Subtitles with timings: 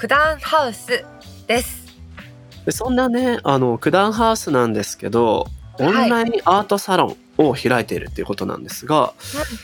[0.00, 1.04] 九段ハウス
[1.46, 1.86] です。
[2.64, 5.46] でそんなねあの九段ハウスなんですけど
[5.78, 9.12] オンラインアートサロンを開いているっていうことなんですが、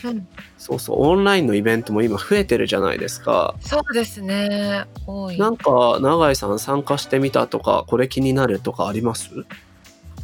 [0.03, 0.27] うんうん。
[0.59, 3.55] そうそうオンラインのイベントも今増えてるじゃないですか。
[3.61, 4.85] そうですね。
[5.07, 5.39] 多い。
[5.39, 9.29] なんか永井さん参加してみたとかこれ気になるとかあります？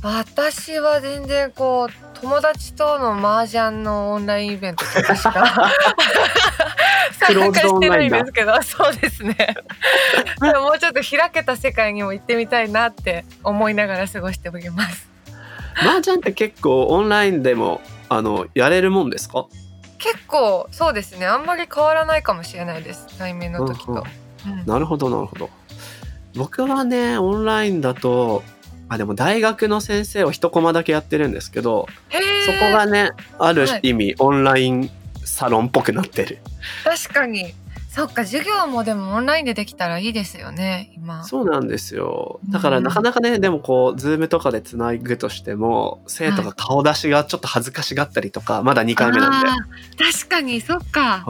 [0.04, 5.32] 私は全然こう友達との麻雀のオンラインイベントとかしか
[7.28, 9.36] クロしてないドオンラインだんですけどそうですね。
[10.42, 15.10] でももうちょっと開けた世界にも行ってみたいなって思いながら過ごしております。
[15.76, 19.46] 麻雀って結構オンラインでもあのやれるもんですか？
[19.98, 21.26] 結構そうですね。
[21.26, 23.18] あんまり変わらないかもしれないです。
[23.18, 24.04] 対面の時と、
[24.66, 25.50] なるほどなるほど。
[26.36, 28.44] 僕はねオンラインだと
[28.90, 31.88] あでも大学の先生を一コマだけやってるんですけど
[32.46, 33.80] そこがねあるはい。
[33.84, 34.90] 意味、オンライン
[35.26, 36.40] サロンっぽくなってる。
[36.84, 37.54] 確かに。
[37.94, 41.24] そっか授業もでもオンラインでできたらいいですよね今。
[41.26, 42.40] そうなんですよ。
[42.50, 49.50] だからうんなかなかねでもこうズームとかでつなぐとしても生徒が顔出しがちょっと恥ずかしがったりとかまだ2回目なんで。
[50.12, 51.24] 確かにそっか。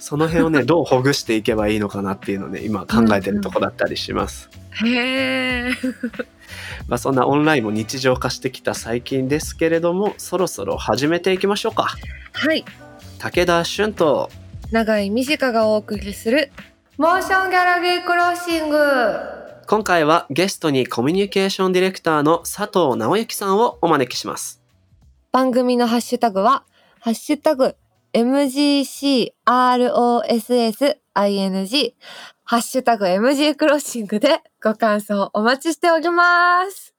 [0.00, 4.50] その辺をね どうほぐしていけばいいのかなっていうのをね今考えてるとこだったりします。
[4.84, 5.70] へえ
[6.88, 11.94] まあそんなオンラインも日常化してきた最近ですけれどもそろそろ始めていきましょうか。
[12.32, 12.64] はい
[13.20, 14.30] 武田俊と
[14.72, 16.50] 永井美智香がお送りする
[16.96, 18.78] モーションギャラリークロッシング。
[19.66, 24.62] 今回はゲストにコミュニケーションディレクターの佐藤直之さんをお招きします。
[25.32, 26.64] 番組のハッシュタグは
[26.98, 27.76] ハッシュタグ
[28.14, 29.34] MGCROSSING
[32.44, 36.94] ハッシュタグ MG クロッシングでご感想お待ちしております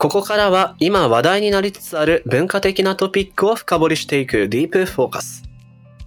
[0.00, 5.42] ここからは今話題になりつつある文化的なトピックを深掘りしていくディープフォーカス。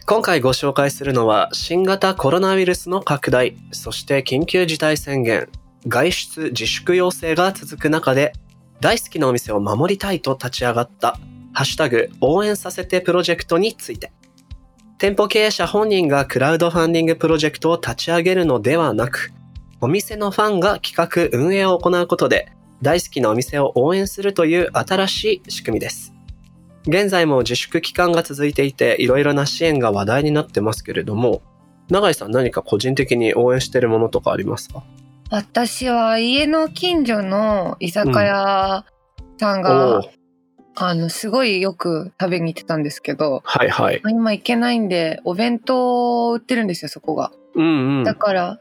[0.07, 5.47] 今回ご紹介するのは新型コロナウイルスの拡大、そして緊急事態宣言、
[5.87, 8.33] 外出自粛要請が続く中で
[8.79, 11.19] 大好きなお店を守りたいと立ち上がった
[11.53, 14.11] ハッシュタグ応援させてプロジェクトについて。
[14.97, 19.31] 店舗経営者本人がクラウドファンディングプロジェクトを立ち上げるのではなく、
[19.81, 22.51] お店のファンが企画運営を行うことで
[22.83, 26.13] 大好きなお店を応援するという新しい仕組みです。
[26.85, 31.41] 現在も自粛期間が続いていて、いろいろな支援が話題になってますけれども、
[31.89, 34.83] 永井さん何か個人的に応援してるものとかありますか？
[35.31, 38.85] 私は家の近所の居酒屋
[39.39, 40.09] さんが、おー
[40.75, 44.01] あのすごいよく食べに行ってたんですけどはいはい。
[44.09, 48.15] 今行けないんでお弁当を売ってるんですよそこがうんうんだ。
[48.15, 48.59] から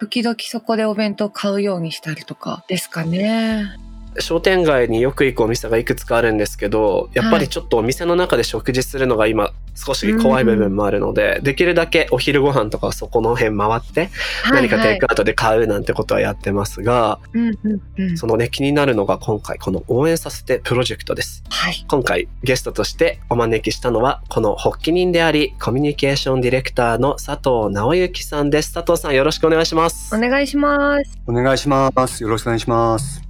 [0.00, 3.89] 時々そこでお弁当買うようにしたりとかですかね。
[4.18, 14.10] 商店街によく行くお店がいくつかあるんですけど、やっぱりちょっとお店の中で食事するのが今少し怖い部分もあるので、できるだけお昼ご飯とかはそこの辺回って
[14.50, 21.44] 何かテイクアウトで買うなんてことはやってますが、うんうんうんそのね気になるのが今回この応援させてプロジェクトです。
[21.48, 28.74] はい今回ゲストとしてお招きしたのはこの発起人でありコミュニケーションディレクターの佐藤直之さんです。
[28.74, 30.18] 佐藤さんよろしくお願いしますお。
[30.18, 32.22] 願いしますお願いします。
[32.22, 33.29] よろしくお願いします。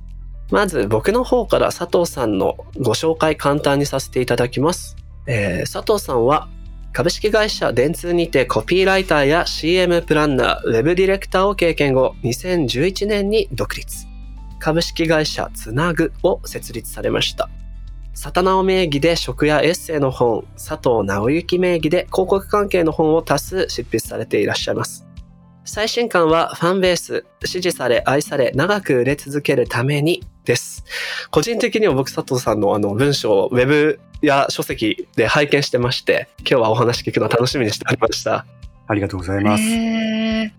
[0.50, 4.96] まず僕の方から佐藤さんのご紹介簡単にさせていただきます。
[5.26, 6.48] えー佐藤さんは
[6.92, 14.06] 株式会社電通にてコピーライターや CM プランナー、ウェブディレクターを経験後、2011年に独立。
[14.58, 17.48] 株式会社つなぐを設立されました。
[18.12, 25.06] サタナオ名義で食やエッセイの本、佐藤直之名義で広告関係の本を多数執筆されていらっしゃいます。
[25.72, 30.82] 最新刊はファンベース、支持され愛され長く売れ続けるためにです。
[31.30, 38.46] 個人的には僕佐藤さんのあの文章をウェブや書籍で拝見してまして、今日はお話聞くの楽しみにしておりました。
[38.88, 39.62] ありがとうございます。
[39.62, 40.50] へー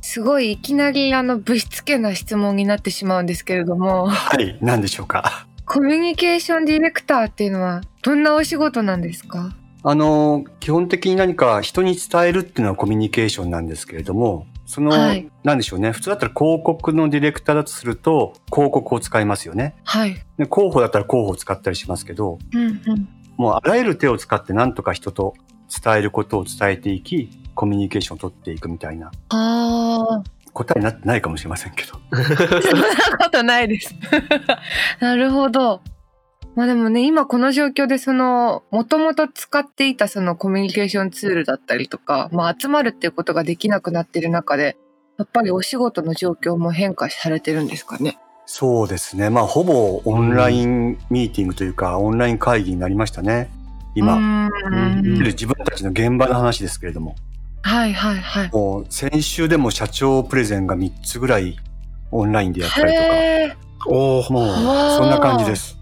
[0.00, 5.46] すごいいきなりあのぶしつけな質問になってしまうんですけれどもはい、何でしょうか。
[5.66, 9.54] コミュニケーションディレクターっていうのはどんなお仕事なんですか？
[9.86, 15.92] あの、基本的に何か人に伝えるっていうのはコミュニケーションなんですけれども、その、はいなんでしょうね。
[15.92, 19.76] 普通だったら広告のディレクターだとすると、広告を使いますよね。
[19.84, 20.14] はい。
[20.38, 23.08] で広報だったら広報を使ったりしますけど、うんうん。
[23.36, 25.34] もうあらゆる手を使って何とか人と
[25.68, 30.24] 伝えることを伝えていき、コミュニケーションを取っていくみたいなああ。
[30.54, 31.98] 答えになってないかもしれませんけど。
[32.62, 32.86] そんな
[33.18, 33.94] ことないです。
[35.00, 35.82] なるほど。
[36.56, 44.76] まあでもね、今この状況でその、もともと使っていたそのコミュニケーションツールだったりとか、まあ集まるっていうことができなくなってる中で、
[45.18, 48.18] やっぱりお仕事の状況も変化されてるんですかね？
[48.46, 49.30] そうですね。
[49.30, 53.50] まあ、ほぼオンラインミーティングというか、オンライン会議になりましたね。
[53.94, 54.50] 今、
[55.02, 57.16] 自分たちの現場の話ですけれども。
[57.62, 58.50] はいはいはい。
[58.52, 61.56] もう先週でも社長プレゼンが3つぐらい
[62.10, 64.46] オンラインでやったりとへーおおか、もう
[64.98, 65.78] そんな感じです。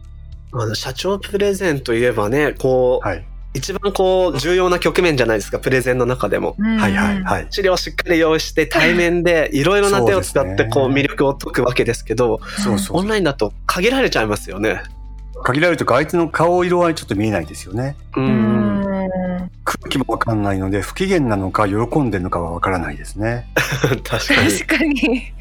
[0.52, 3.24] あの社長プレゼンといえばねこう、はい。
[3.54, 6.56] 一番こう重要な局面じゃないですかプレゼンの中でも。
[6.58, 7.46] うんはいはいはい。
[7.50, 12.98] 資料をしっかり用意して対面でいろいろな手を使ってこう魅力を解くわけですけどそうそう。
[12.98, 14.82] オンラインだと限られちゃいますよね。
[15.44, 17.96] 限られるというか相手の顔色はちょっと見えないですよね。
[18.16, 18.82] ううんん。
[19.64, 23.48] 空気もわかんないので、不機嫌なのか喜んでるのかはわからないですね。
[24.04, 24.52] 確かに。
[24.52, 25.32] 確かに。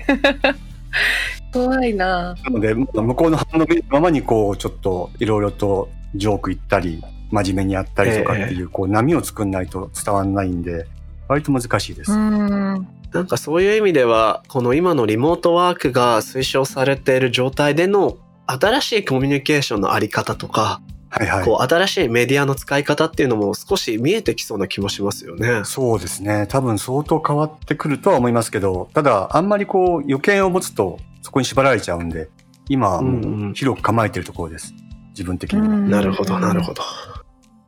[1.52, 2.36] 怖いな。
[2.44, 7.02] なので、向こうの反応を見るままにこう、ちょっといろいろとジョーク言ったり、
[7.32, 10.88] 真面目にやったりとかっていう、こう波を作んないと伝わんないんで、
[11.28, 12.12] 割と難しいです。
[12.12, 12.88] うん。
[13.14, 18.18] なんかそういう意味ではこの今のリモートワークが推奨されている状態での
[18.48, 21.46] 新しいコミュニケーションのあり方とか、はいはい。
[21.46, 25.62] こう新しいメディアの使い方っていうのも少し見えてきそうな気もしますよね。
[25.66, 26.48] そうですね。
[26.48, 32.30] 多分相当変わってくるとは思いますけど、ただ、あんまりこう、予見を持つと、そこに縛られちゃうんで、
[32.70, 34.74] 今はもう広く構えてるところです。
[35.10, 35.68] 自分的には。
[35.68, 36.82] なるほど、なるほど。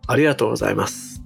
[0.07, 1.21] ありがとうございます。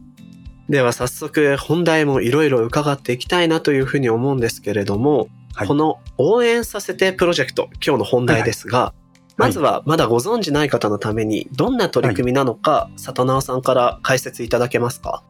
[0.69, 8.93] では早速本題もいろいろ伺っていきたいなというふうに思うんですけれども、はいこの応援させてプロジェクト、今日の本題ですが、
[9.37, 15.23] まずはまだご存知ない方のためにどんな取り組みなのか、里直さんから解説いただけますか？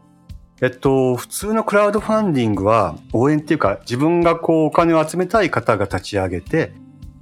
[0.60, 6.74] えっと、普通のクラウドファンディングは、応援っていうか、自分がこう、お金を集めたい方が立ち上げて、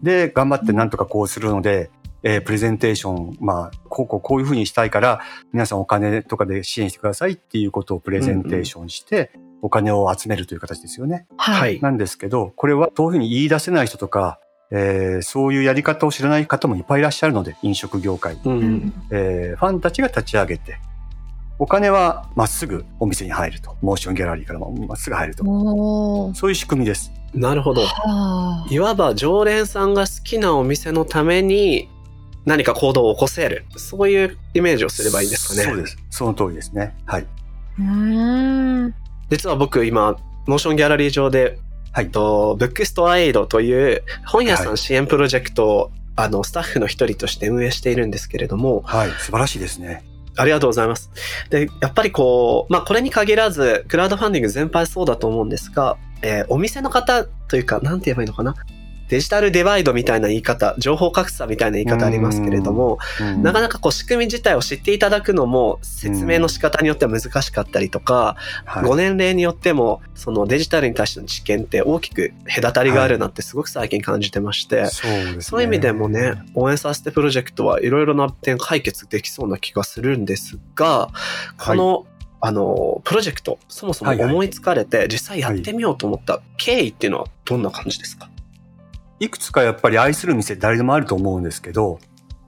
[0.03, 1.89] で、頑張ってなんとかこうするので、
[2.24, 5.21] えープレゼンテーション、まあ、こうこうこういうふうにしたいから、
[5.53, 9.31] 皆さんお金とかで支援してくださいっていうことをプレゼンテーションして、
[9.62, 11.27] お金を集めるという形ですよね。
[11.38, 11.77] はい。
[11.77, 11.81] い。
[11.81, 14.39] なんですけど、これはどういうふうに言い出せない人とか、
[14.71, 18.39] えーそういうやり方を知らない方もいっぱいいらっしゃるので、飲食業界。
[18.44, 18.94] うん。
[19.12, 20.77] えーファンたちが立ち上げて、
[21.57, 23.75] お金はまっすぐお店に入ると。
[23.81, 25.44] モーションギャラリーからもまっすぐ入ると。
[26.33, 27.12] そういう仕組みです。
[27.36, 27.82] なるほど。
[27.82, 28.74] はあ。
[28.74, 31.90] いわば常連さんが好きなお店のために
[32.46, 33.66] 何か行動を起こせる。
[33.76, 35.64] そういうイメージをすればいいんですかね。
[35.64, 35.98] そうです。
[36.10, 36.96] その通りですね。
[37.06, 37.28] はい。
[37.80, 38.96] うーん。
[39.30, 40.18] 実は僕今、
[40.48, 41.60] モーションギャラリー上で、
[41.92, 49.10] はいえっと、ブックストアエイドという本屋さはいん支援プロジェクトを、あの、スタッフの一人として運営しているんですけれども、はい。
[49.12, 50.04] 素晴らしいですね。
[50.38, 51.12] ありがとうございます。
[51.50, 58.56] で、やっぱりこう、まあこれに限らず、クラウドファンディング全般そうだと思うんですが、えーお店の方というか、なんて言えばいいのかな？
[59.07, 63.44] デジタルデバイドみたいな言い方、情報格差みたいな言い方ありますけれども、うん。
[63.44, 68.35] なかなかこう仕組み自体を知っていただくのも説明の仕方によっては難しかったりとか、
[68.66, 68.83] はい。
[68.83, 75.42] ご年齢によってもそのデジタルに対しての知見って大きく隔たりがあるなってすごく最近感じてまして、そうですね。
[75.42, 81.09] そういう意味でもね、応援させてプロジェクトはいろいろな点解決できそうな気がするんですが、
[81.57, 82.06] この、
[82.42, 84.31] あの、プロジェクト、そもそもはいはい。
[84.31, 88.30] 思いつかれて実際やってみようと思った経緯っていうのはどんな感じですか？
[89.19, 92.00] いくつかやっぱり愛する店誰でもあると思うんですけど、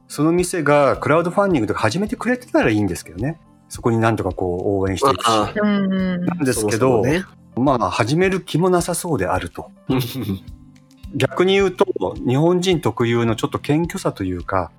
[0.07, 3.39] その店がクラウドファンディングとか始めてくれてたらいいんですけどね。
[3.69, 5.27] そこになんとかこう応援していくし。
[5.27, 7.23] なんですけそど、ね。
[7.55, 9.71] まあ始める気もなさそうであると。
[11.15, 11.85] 逆に言うと、
[12.27, 14.71] 日本人特有のちょっと謙虚さというか、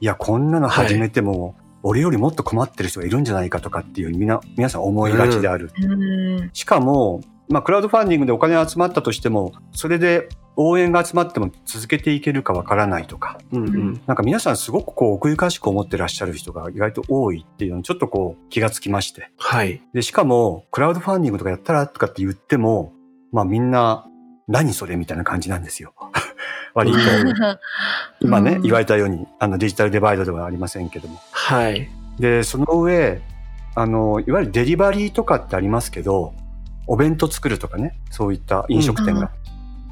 [0.00, 5.70] いや、こんなの始めても、俺よりもっと困ってる人がいるんじゃないかとかっていうみな皆さん思いがちである。
[5.80, 6.50] うん。
[6.52, 19.30] しかも、まあ、クラウドファンディングでお金が集まったとしても、それで応援が集まっても続けていけるかわからないとか、うんうんなんか皆さんすごくこう奥ゆかしく思ってらっしゃる人が意外と多いっていうのにちょっとこう気がつきまして。
[19.36, 19.82] はい。
[19.92, 22.92] で、しかも、クラウドファンディングとかやったらとかって言っても、
[23.32, 24.06] まあみんな、
[24.48, 25.92] 何それみたいな感じなんですよ。
[26.74, 26.98] 割と。
[28.20, 31.20] 今ね、言われたように、あのデジタルデバイドではありませんけども。
[31.32, 31.88] はい。
[32.18, 33.20] で、その上、
[33.74, 36.32] あの、いわゆるデリバリーとかってありますけど、
[36.86, 39.32] お弁当作るとかね、そういった飲食店が。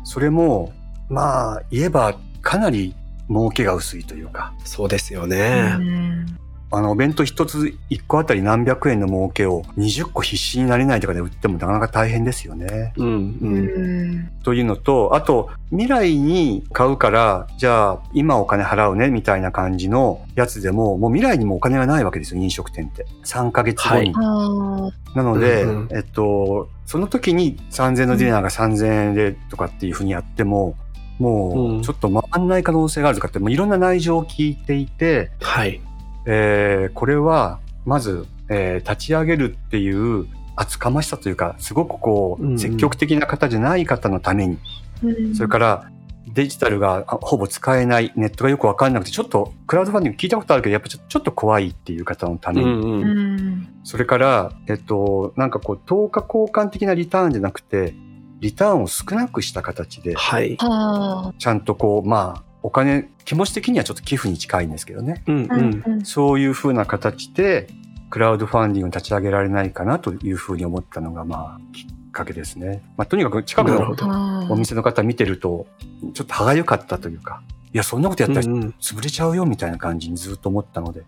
[0.05, 0.73] それも、
[1.09, 2.95] まあ、言えばかなり
[3.29, 5.73] 儲けが薄いというか、そうですようね。
[5.73, 6.27] ん。
[6.77, 12.93] あの、お弁当一つ一個あたり何百円の儲けを20個必死になれないとかで売ってもなかなか大変ですよね。
[12.97, 13.11] うんう。
[13.11, 14.31] うんん。
[14.43, 23.07] というのと、あと、未来に買うから、じゃあ、今お金払うね、みたいな感じのやつでも、もう未来にもお金がないわけですよ、飲食店って。
[23.25, 24.13] 3ヶ月後に。
[24.17, 30.77] あなので、うんうんえっと、その時に3000円のディナーが3000円でとかっていうふうにやっても、
[31.19, 35.81] もうんう、ちょっと回んない可能性があるとかって、もういろんな内情を聞いていて、はい。
[36.27, 40.27] えーこれは、まず、えー立ち上げるっていう
[40.57, 45.91] 厚かましさというか、すごくこう、うんうん積極的な方じゃない方のために、ーそれから、
[46.33, 52.87] デジタルがあほぼ使えない、ネットがよくわかんなくて、ちょっとクラウドファンディング聞いたことあるけど、やっぱちょちょっと怖いっていう方のために、うんう。
[52.87, 53.69] うんん。
[53.85, 57.95] それから、えっと、なんかこう、等価交換的なリターンじゃなくて、
[58.41, 60.57] リターンを少なくした形で、はい。
[60.57, 61.35] はあ。
[61.39, 65.23] ちゃんとこう、まあ、お金、気持ち的にはちょっと寄付に近いんですけどね。
[65.27, 65.83] うんううん。
[65.87, 66.05] うん。
[66.07, 67.69] そういうふうな形で、
[68.09, 72.83] クラウドファンディングに立ち上げられないかなというふうに思ったのが、まあ、きっかけですね。
[72.97, 75.67] まあ、とにかく近くのお店の方見てると、
[76.15, 77.43] ちょっと歯がゆかったというか、
[77.75, 81.03] いや、そんなことやったらうんうん潰れちゃうよみたいな感じにずっと思ったので、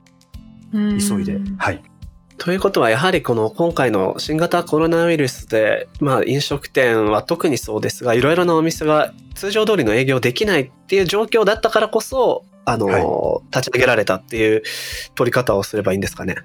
[0.74, 1.82] うん急いで、はい。
[2.38, 14.62] ということは、やはりこの今回の新型コロナウイルスで、まあ飲食店は特にそうですが、いろいろなお店が通常通りの営業できないっていう状況だったからこそ、あの、は立ち上げられたっていう
[15.14, 16.36] 取り方をすればいいんですかね。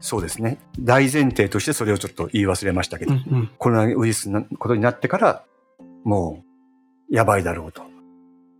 [0.00, 0.58] そうですね。
[0.78, 5.44] 大前提としてそれをちょっと言い忘れましたけど、んコロナウイルスのことになってから、
[6.04, 6.42] も
[7.10, 7.82] う、やばいだろうと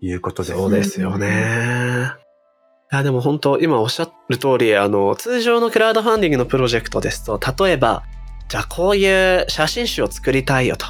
[0.00, 0.52] いうことで。
[0.52, 2.12] そうですよね。
[2.90, 8.02] いやでも本当今おっしゃる通りあの通常のクラウドファンディングのプロジェクトですと例えば
[8.48, 10.86] じゃあこういう写真集を作りたいよと、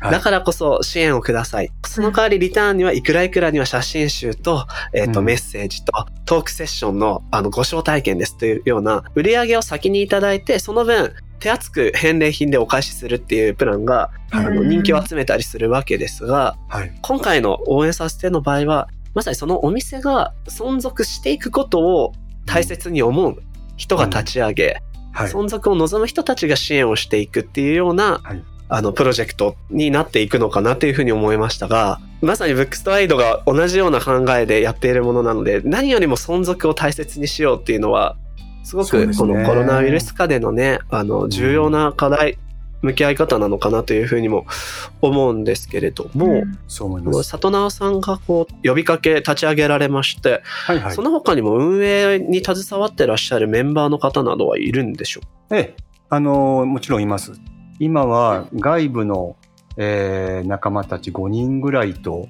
[0.00, 0.10] はい。
[0.10, 1.70] だからこそ支援をください。
[1.86, 5.26] その代わりリターンにはいくらいくらには写真集と,、えっとうん。
[5.26, 5.92] メッセージと
[6.24, 16.92] トークセッションのあのご招待券ですというような売り上げを先にいただいてその分手厚く返礼品でお返しするっていうプランがあのうん人気を集めたりするわけですが、はい。
[17.00, 22.12] 今回の応援させての場合は、まさにそのお店が存続していくことを
[22.46, 23.42] 大切に思う
[23.76, 24.80] 人が立ち上げ、
[25.12, 25.28] はい。
[25.28, 28.44] 存続を望む人たちが支援をしていくっていうような、はい。
[28.68, 38.14] あのプロジェクトになっていくのかなというふうに思いましたが、まさにブックストアイドが同じような考えでやっているものなので、何よりも存続を大切にしようっていうのは、
[38.62, 42.38] すごくこのコロナウイルス下でのね、あの重要な課題、
[42.82, 44.46] 向き合い方なのかなというふうにも
[45.00, 47.22] 思うんですけれども、そう思います。
[47.24, 51.02] 里直さんがこう呼びかけ立ち上げられまして、はいはいそ。
[51.02, 55.20] の他にも運営に携わってらっしゃるメンバーの方などはいるんでしょ
[55.50, 55.76] ええ、
[56.08, 57.32] あのーもちろんいます。
[57.80, 59.36] 今は外部の、
[59.76, 62.28] えー仲間たち5人ぐらいと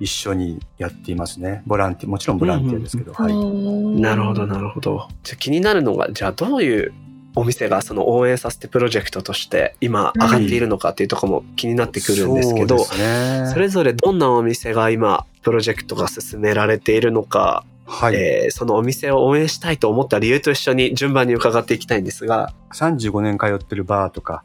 [0.00, 1.62] 一緒にやっていますね。
[1.66, 3.12] ボランティア、もちろんボランティアですけど。
[3.12, 3.32] はい。
[3.32, 6.92] うなるほどなるほどじゃあ気になるのがじゃあどういう
[7.36, 13.50] お店がその応援させてプロジェクトとして今上がっているのかっていうところも気になってくるんですけど、そうですね。
[13.52, 24.42] それぞれどんなお店が今プロジェクトが進められているのか、はい、えーそのお店を応援したいと思った理由と一緒に順番に伺っていきたいんですが、35年通ってるバーとか、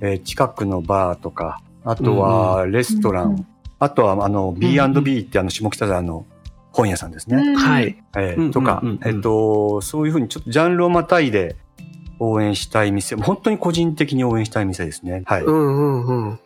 [0.00, 3.46] えー近くのバーとか、あとはレストラン、うんうん
[3.78, 6.24] あとはあの B&B ってあの下北沢の
[6.72, 7.54] 本屋さんですね。
[7.56, 7.82] は。
[7.82, 7.96] い。
[8.16, 11.56] えーとか、うんうんえっと、そういうふうにちょっとジャンルをまたいで
[12.18, 15.22] 応援したい店、本当に個人的に応援したい店ですね。
[15.26, 15.42] はい。
[15.42, 16.40] うんうんうん。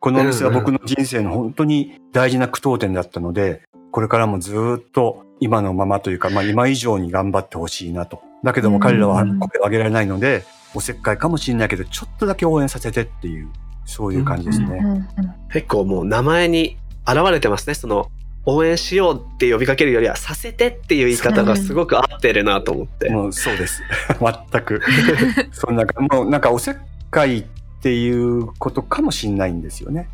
[0.00, 8.22] このお店は僕の人生の本当に大事な句読点だったので、これからもずっと今のままというか、まあ今以上に頑張ってほしいなと。
[8.42, 10.44] だけども彼らはうん声を上げられないので、
[10.74, 13.48] おせっかいかもしれないけど、ちょっとだけ応援させてっていう、
[13.84, 14.66] そういう感じですね。
[14.66, 15.08] うんうん
[15.52, 17.74] 結構もう名前に現れてますね。
[17.74, 18.10] その
[18.46, 23.08] 応援しようって呼びかけるよりはさせてっていう言い方がすごく合ってるなと思って。
[23.10, 23.82] もうそうです。
[24.20, 24.82] 全く。
[25.52, 26.74] そんな、もうなんかおせっ
[27.10, 27.44] かいっ
[27.80, 30.08] ていうことかもしれないんですよね。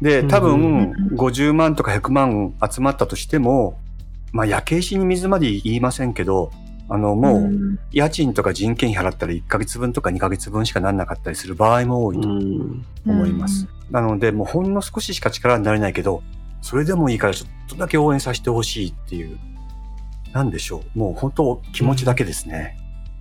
[0.00, 3.78] で、多うん分うん50万とか100万集まったとしても、
[4.32, 6.52] まあ焼け石に水まで言いませんけど、
[6.90, 13.66] あのもう家賃とか人件費払ったら1ヶ月分とか2ヶ月分しかなんなかったりする場合も多いとうん思います。
[13.90, 16.22] なのでもうほんの少ししか力になれないけど、
[16.60, 19.38] それでもいいからちょっとだけ応援させてほしいっていう、
[20.32, 20.98] なんでしょう。
[20.98, 22.76] もう本当気持ちだけですね。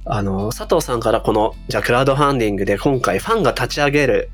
[0.05, 4.29] あの、佐藤さんからこの、じゃあクラウドファンディングで今回ファンが立ち上げる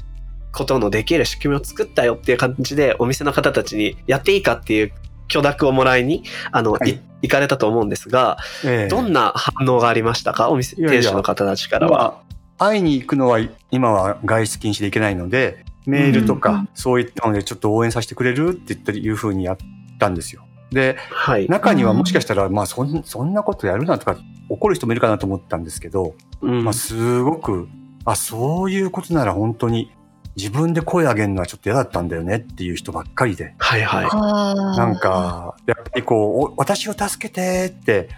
[0.52, 4.92] ことのできる仕組みを作ったよっていう感じでお店の方たちにやっていいかっていう
[5.28, 10.50] 許諾をもらいに、あの、はいい行かれたと思うんですが、ええどんな反応がありましたか？
[10.52, 11.98] お店、いやいや店主の方たちからは。
[11.98, 12.24] ま
[12.60, 13.40] あ、会いに行くのは
[13.72, 19.58] 今は外出禁止で行けないので、メールとかうんうんそういったのでちょっと応援させてくれるって言ったりいうふうにやっ
[20.00, 20.46] たんですよ。
[20.72, 21.48] で、はい。
[21.48, 24.18] 中にはもしかしたら、まあそんそんなことやるなとか
[24.50, 27.68] 怒る人もいるかなと思ったんですけど、うんまあ、すごく、
[28.06, 29.92] あ、そういうことなら本当に
[30.36, 34.78] 自分で声上げるのはちょっと嫌だったんだよねっていう人ばっかりで、はいはい。
[34.78, 38.10] なんか、やっぱりこう、お私を助けてって、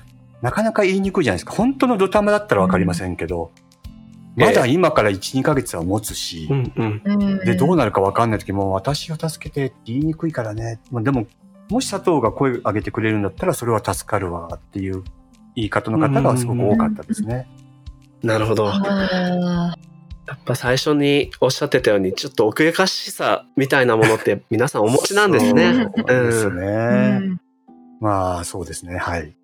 [0.41, 1.53] なかなか言いにくいじゃないですか。
[1.53, 3.51] 本当のドタマだったらわかりませんけど、
[4.35, 7.01] まだ今から1、2ヶ月は持つし、うんうん。
[7.05, 10.79] うんで、どうなるかわかんない時も、私を助けてって言いにくいからね。
[10.91, 11.27] まあ、でも、
[11.69, 15.03] もし佐藤が声上げてくれるんだったら、それは助かるわっていう
[15.55, 17.47] 言い方の方がすごく多かったですね。
[18.23, 18.67] なるほど。
[18.67, 19.75] あ
[20.27, 25.87] やっぱ最初におっしゃってたように、ちょっと奥ゆかしさみたいなものって皆さんお持ちなんですね。
[25.95, 26.61] そうですね。
[26.61, 27.41] ーうん
[28.01, 28.97] まあ、そうですね。
[28.97, 29.35] はい。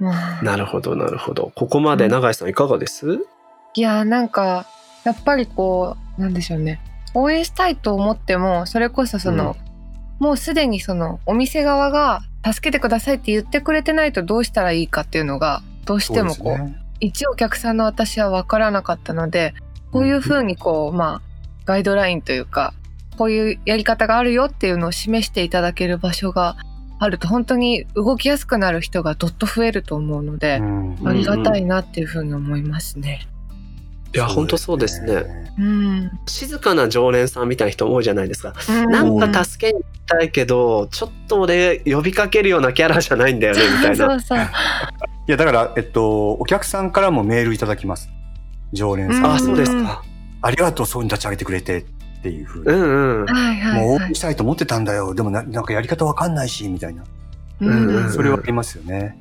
[0.00, 1.52] まあなるほど、なるほど。
[1.54, 3.20] ここまで永井さんいかがです？
[3.74, 4.66] いやなんか
[5.04, 6.80] やっぱりこうなんでしょうね。
[7.14, 9.56] 応援したいと思ってもそれこそその、
[10.18, 16.76] もうすでにそのお店側が助けてくださいって言ってくれてないとどうしたらいいかっていうのがどうしてもこうね。
[17.00, 19.54] 一お客さんの私は分からなかったので
[19.92, 21.22] こういうふうにこうまあ
[21.64, 22.74] ガイドラインというか
[23.16, 26.56] こういうやり方があるよっていうのを示していただける場所が
[26.98, 31.08] あると本当に動きやすくなる人がどっと増えると思うので、うん。
[31.08, 33.28] ありがたいなっていうふうに思いますね。
[34.14, 35.48] いや、本当そうですね。。
[35.58, 38.54] うん、静かな常連さんみたいな人多いじゃないですか。
[38.88, 43.96] なんか助けに行きたいけど、ちょっと俺呼びかけるようなキャラじゃないんだよね、みたいな。
[43.96, 48.08] そうそういや、だから、えっと、お客さんからもメールいただきます。
[48.72, 49.24] 常連さん。
[49.24, 50.02] うんあ、そうですか。
[50.40, 51.84] ありがとう、そういうの立ち上げてくれてっ
[52.22, 52.78] ていうふううに。
[52.78, 53.26] んうん。
[53.26, 55.14] はいはいもう応はい援したいと思ってたんだよ。
[55.14, 57.02] でもな、なんかやり方わかんないし、みたいな。
[57.60, 59.18] うんうんうんそれはありますよね。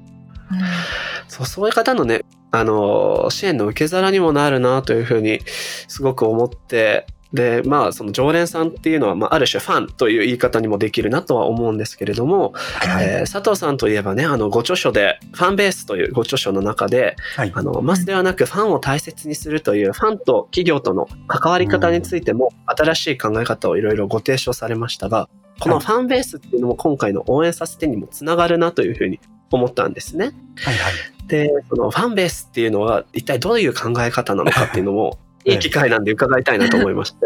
[1.28, 5.42] そうそういう方のね、あの、支援の受け皿にもなるなというふうに
[5.88, 13.06] すごく思って、で、まあ、その常連さんっていうのは、まあ、ある種ファンという言い方にもできるなとは思うんですけれども、はいはい。
[13.06, 25.28] えー佐藤さんといえばね、あの、ご著書で、ファンベースというご著書の中で、はいあの、マスではなくファンを大切にするというファンと企業との関わり方についても新しい考え方をいろいろご提唱されましたが、
[25.60, 29.20] このファンベースっていうのも今回の応援させてにもつながるなというふうに
[29.52, 30.26] 思ったんですね。
[30.58, 31.28] はいはい。
[31.28, 37.18] で、そのファンベースっていうのは一体どういう考え方なのかっていうのも いい機会なんで伺いたいなと思いまして。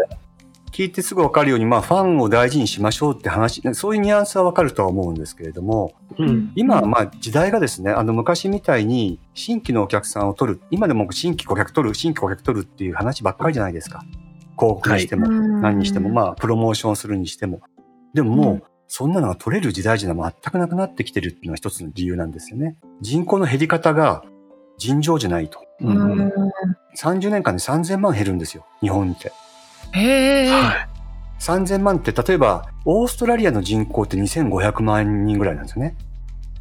[0.72, 6.50] 聞いてすぐわかるように、まあ、ファンを大事にしましょうって話、そういうニュアンスはわかるとは思うんですけれども、うん。
[6.56, 14.02] 今はまあ時代がですね、あの昔みたいに新規のお客さんを取る、今でも新規顧客取る、新規顧客取るっていう話ばっかりじゃないですか。
[14.58, 17.60] 広告にしても、何にしても、まあプロモーションするにしても。
[18.14, 18.62] でももう、
[18.94, 22.76] そんなのが取れる時代じゃ全くなくなってきてるっていうのが一つの理由なんですよね。
[23.00, 24.22] 人口の減り方が
[24.76, 25.64] 尋常じゃないと。
[25.80, 26.32] うんうん
[26.98, 29.32] 30年間で3000万減るんですよ、日本って。
[29.92, 30.88] へえ、はい。
[31.40, 35.96] 3000万って例えば、オーストラリアの人口って2500万人ぐらいなんですよね。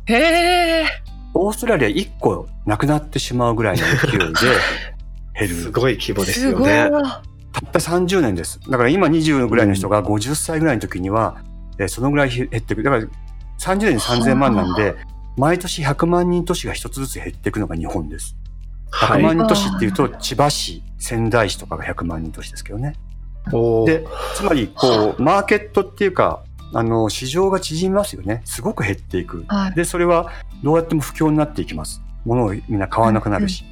[0.06, 0.86] へえ、
[1.34, 4.26] オーストラリア1個なくなってしまうぐらいの勢いで
[5.38, 5.56] 減る。
[5.56, 6.70] すごい規模ですすごい。
[6.70, 7.02] よね。
[7.52, 8.62] たった30年です。
[8.70, 11.36] だから今20ぐらいの人が50歳ぐらいの時には、
[11.82, 12.84] えーそのぐらい減っていく。
[12.84, 13.04] だから
[13.58, 14.96] 30年で3000万なんで、
[15.38, 18.36] 毎年100万人都市が一つずつ減っていくのが日本です。
[18.94, 19.24] 100はい。
[19.24, 22.96] 万人都市っていうと、千葉市、仙台市とかが100万人都市ですけどね。
[23.86, 28.42] で、つまり、こう、マーケットっていうか、あの、市場が縮みますよね。
[28.46, 29.46] すごく減っていく。
[29.48, 30.32] はいで、それは
[30.64, 32.02] どうやっても不況になっていきます。
[32.26, 33.66] 物をみんな買わなくなるし。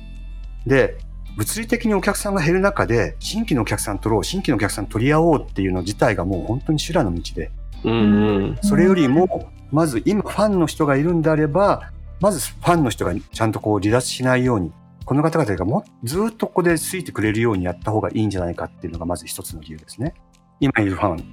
[0.65, 0.98] で、
[1.38, 7.52] 物理的にお客さんが減る中で、新規のお客さん取ろう、新規のお客さん取り合おうっていうの自体がもう本当に修羅の道で、
[7.83, 8.57] うんうん。
[8.61, 14.71] それよりも、まず今ファンの人がいるんであれば、まずファンの人がちゃんとこう離脱しないように、
[15.05, 20.13] この方々がもうずっとここでついてくれるようにやった方がいいんじゃないかっていうのがまず一つの理由ですね。
[20.59, 21.23] 今いるファン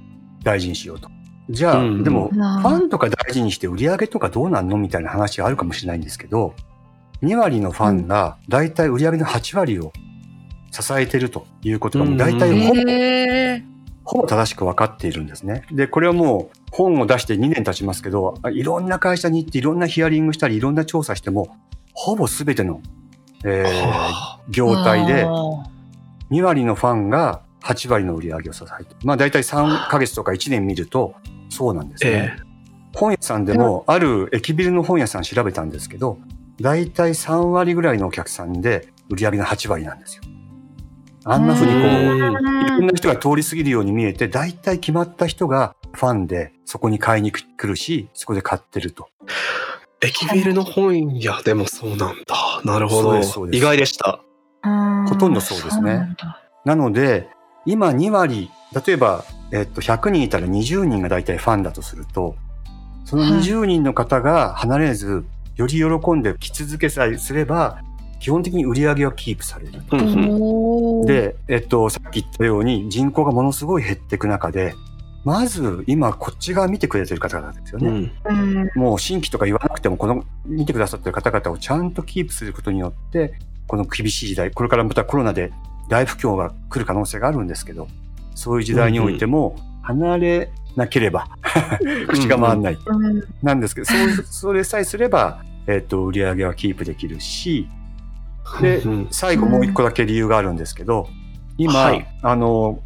[0.42, 1.10] 大事にしようと。
[1.50, 6.54] じゃあ、うんでも、フまあァンとか大事にして売り上げとかどうなんのみたいな話があるかもしれないんですけど、
[7.22, 9.92] 2割のファンが大体売り上げの8割を
[10.70, 12.82] 支えてるということがもう大体ほぼ、
[14.06, 15.64] ほぼ正しく分かっているんですね。
[15.72, 21.56] で、これはもう本を出して2年経ちますけど、あいろんな会社に行っていろんなヒアリングしたりいろんな調査しても、
[21.92, 22.80] ほぼ全ての、
[23.44, 25.64] えーは業態であー
[26.30, 28.96] 2割のファンが8割の売り上げを支えてる。
[29.04, 31.14] まあ大体3ヶ月とか1年見ると
[31.48, 32.36] そうなんですえね。
[32.94, 36.18] 本屋さんでもある駅ビルの本屋さん調べたんですけど、
[36.60, 40.22] 大体3割ぐらいのお客さんで売り上げの8割なんですよ。
[41.28, 49.08] あんな風にこう、うんいろんな人が通り過ぎるように見えて、大体決まった人がファンでそこに買いに来るし、そこで買ってると。
[50.00, 52.62] 駅ビルの本屋でもそうなんだ。
[52.64, 53.46] なるほどそうですそう。
[53.50, 54.20] です意外でした。
[54.64, 56.16] うんほとんどそうですね
[56.64, 57.28] なので、
[57.64, 58.50] 今2割、
[58.86, 62.36] 例えば、えっと、100人いたら20人が大体ファンだとすると、
[63.04, 65.24] その20人の方が離れず、
[65.56, 67.78] より喜んで来続けさえすれば、
[68.20, 69.82] 基本的に売り上げはキープされる。
[69.90, 74.74] うんうんおー、で、えっと、さっき言ったように人口がものすごい減っていく中で、
[75.24, 78.12] まず今こっち側見てくれてる方々ですよね。
[78.24, 83.34] うんうん、もう新規とか言わなくても、この見てくださってる方々をちゃんとキープすることによって、
[83.66, 85.52] この厳しい時代、これからまたコロナで
[85.88, 87.88] 大不況が来る可能性があるんですけど、
[88.34, 91.28] そういう時代においても離れなければ
[92.08, 92.78] 口が回らない。
[92.86, 93.86] うん、なんですけど、
[94.30, 97.68] それさえすれば、えっと、売り上げはキープできるし、
[98.60, 101.08] でうん最後もう一個だけ理由があるんですけど、
[101.58, 102.80] 今、はいあの、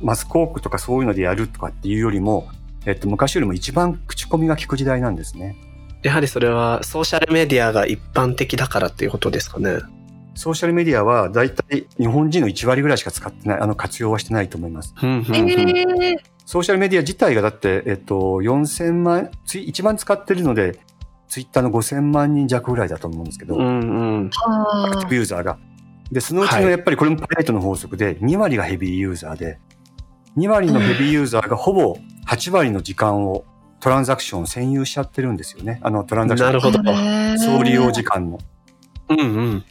[0.00, 2.48] マスコークとかそういうのでやるとかっていうよりも、
[2.84, 5.56] えっと、昔よりも一番口コミが効く時代なんですね。
[6.02, 9.78] やはりそれはソーシャルメディアが一般的だからっていうことですかね。
[10.34, 14.94] ソーシャルメディアは大体日本人の1割ぐらいしか使ってない、あの活用はしてないと思います。
[15.02, 20.78] うんうんうんえー、ソーシャルメディア自体がだって、えっと、4000万、つい一番使ってるので、
[21.28, 23.92] ツイッターの5000万人弱ぐらいだと思うんですけど、うんう
[24.26, 25.58] んあアクティブーユーザーが。
[26.10, 29.58] で、そのうちのやっぱりこれもパレートの法則で、2割がヘビーユーザーで、
[30.36, 31.96] 2割のヘビーユーザーがほぼ
[32.28, 33.44] 8割の時間を
[33.80, 35.80] トランザクション占有しちゃってるんですよね。
[35.82, 36.48] あのトランザクション。
[36.48, 36.78] なるほど
[37.38, 38.38] 総利用時間の。
[39.08, 39.64] うんうん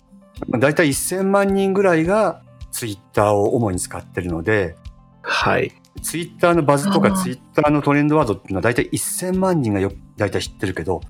[0.59, 2.41] だいたい1000万人ぐらいが
[2.71, 4.75] ツイッターを主に使ってるので、
[5.21, 5.71] はい。
[6.01, 11.01] ツイッターのバズとかツイッターのトレンドワードっていうのは大体1000万人がよ大体知ってるけど、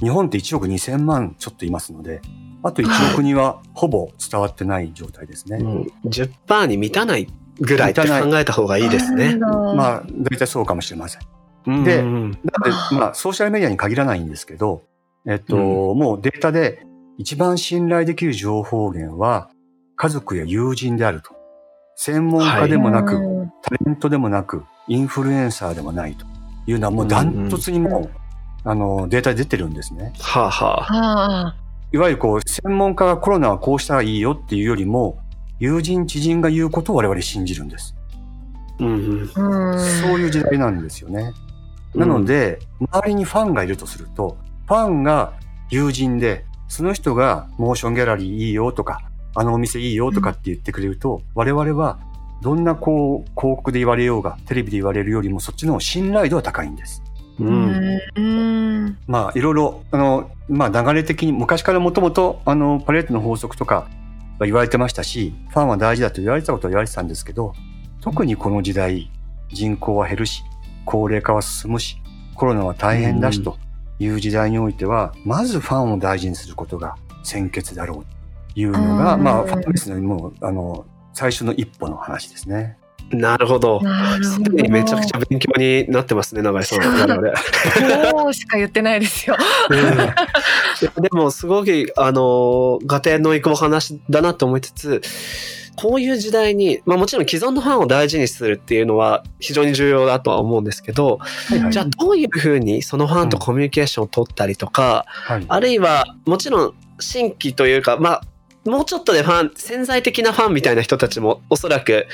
[0.00, 2.20] 日本って1億2000万ちょっといますので、
[2.62, 5.58] あと1億人はほぼ伝わってない状態ですね。
[5.58, 7.28] うん、10%に満たない
[7.60, 9.38] ぐらいって考えた方がいいですね。
[9.42, 11.22] あ、まあ、大体そうかもしれません。
[11.66, 14.84] うんでうんなので、まあ、ソーシャルメディアに限らないんですけど、
[15.26, 16.86] えっと、もうデータで
[17.18, 19.50] 一番信頼できる情報源は
[19.96, 21.34] 家族や友人であると。
[21.96, 26.24] 専門家でもなく、うんタレントでもなく、インフルエンサーでもないと
[26.66, 28.10] いうのはもうダントツにもう、
[28.66, 30.12] あの、データで出てるんですね。
[30.18, 31.46] はあはあ。
[31.48, 31.56] あ
[31.92, 35.18] いわゆるこう、専門家がコロナはこうしたらいいよっていうよりも、
[35.60, 37.94] 友人、知人が言うことを我々信じるんです。
[38.80, 39.40] うんそう
[40.18, 41.32] いう時代なんですよね。
[41.94, 42.58] なので、
[42.92, 45.34] 周りにファンがいるとすると、ファンが
[45.70, 52.00] 友人で、その人がモーションギャラリーいいよとか、あのお店いいよとかって言ってくれると、我々は
[52.42, 57.04] どんなこう、広告で言われようが、テレビで言われるよりもそっちの信頼度は高いんです。
[57.38, 57.44] う
[58.16, 58.98] うん。
[59.06, 63.88] まあ、いろいろ、あの、まあ流れ的に、昔からもともと、あの、パレートの法則とか
[64.38, 67.52] は言われてましたし、ファンは大事だと言われてたことは言われてたんですけど、
[68.00, 69.10] 特にこの時代、
[69.52, 70.42] 人口は減るし、
[70.84, 71.98] 高齢化は進むし、
[72.34, 73.56] コロナは大変だしと
[73.98, 79.24] いう時代においては、まずファンを大事にすることが先決だろうというのが、うん。
[79.24, 82.78] まあ、ファンベースのもう、あの、最初の一歩の話ですね。
[83.10, 83.80] なるほど。
[84.22, 86.82] すでにめちゃくちゃ勉強になってますね、永井さん。
[88.12, 89.36] そうしか言ってないですよ。
[89.70, 95.02] うんでも、すごい、あの、合点のいくお話だなと思いつつ、
[95.76, 108.22] こういう時代に、まあもちろん既存のファンを大事にするっていうのは非常に重要だとは思うんですけど、はいはいじゃあどういうふうにそのファンとコミュニケーションを取ったりとか、はいあるいはもちろん新規というか、まあ、
[108.70, 112.06] もうちょっとでファン、潜在的なファンみたいな人たちもおそらく、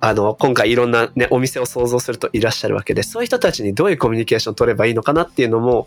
[0.00, 5.86] あの、今回いろんなね、お店を想像するといらっしゃるわけで、そういう人たちにどういうコミュニケーションを取ればいいのかなっていうのも、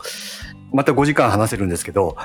[0.72, 2.16] また5時間話せるんですけど、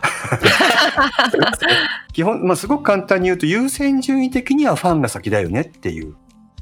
[2.14, 6.16] 基本、まあ、すごく簡単に言うと、優先順位的にはファンが先だよねっていう。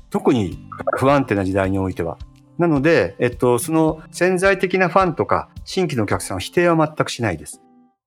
[0.09, 0.59] 特に
[0.97, 2.17] 不安定な時代においては。
[2.57, 7.61] なので、えっと、その潜在的なファンとか、新規のお客さんは否定は全くしないです。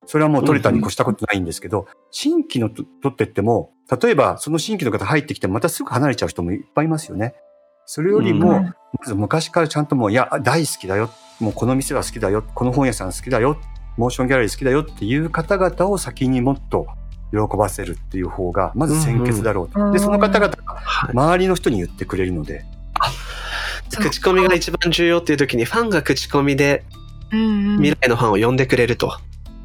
[0.07, 7.35] それはもう取れたに越したことないんですけど、新規のと取ってっても、例えばその新規の方入ってきてまたすぐ離れちゃう人もいっぱいいますよね。
[7.87, 11.11] それよりも、うんまず昔からちゃんともう、いや、大好きだよ。
[11.39, 12.43] もうこの店は好きだよ。
[12.43, 13.59] この本屋さん好きだよ。
[13.99, 16.87] モーションギャラリー好きだよっていう方々を先にもっと
[17.31, 19.79] 喜ばせるっていう方が、まず先決だろうと。
[19.79, 22.65] うんうんで、その方々がはい周りの人に言ってくれるので、
[24.01, 26.85] 口コミが一番重要っていう時にファンが口コミで
[27.31, 29.13] 未来のファンを呼んでくれると。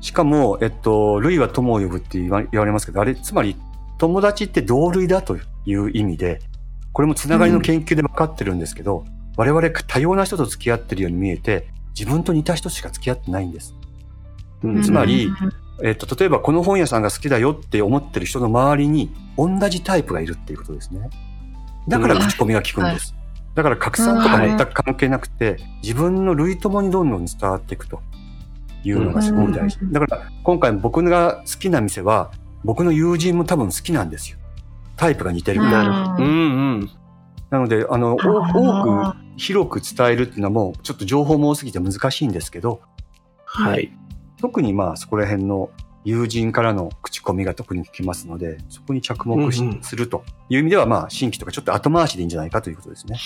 [0.01, 3.55] しかも、えっと、類は友を呼ぶって言われますけど、あれ、つまり、
[3.97, 6.39] 友達って同類だという意味で、
[6.91, 9.05] これもつながりの研究で分かってるんですけど、
[9.37, 13.75] 我々多様な人と付き合ってるように見えて、自分と似た人しか付き合ってないんです。
[14.63, 15.31] うんつまり
[15.83, 21.09] えっと、例えばこの本屋さんが好きだよって思ってる人の周りに同じタイプがいるっていうことですね。
[21.87, 23.15] だから口コミが効くんです。
[23.55, 27.99] だから拡散とか全く関係なくて、自分の類友にどんどん伝わっていくと
[28.83, 29.85] いうのがすごい大事う。
[29.85, 32.31] んだから今回僕が好きな店は、
[32.63, 34.37] 僕の友人も多分好きなんですよ。
[34.95, 35.61] タイプが似てる。
[35.61, 36.23] うんなるほど。
[36.23, 36.33] うんう
[36.83, 36.89] ん。
[37.49, 42.81] なので、あの、多く広く伝えるっていうのはもうちょっと情報も多すぎて難しいんですけど、
[43.45, 43.91] はい。
[44.39, 45.69] 特にまあそこら辺の
[46.03, 53.17] 友人からの口コミが特に聞きますので、そこに着目しうんうんするという意味では、まあ、新規とかちょっと後回しでいいんじゃないかということですね。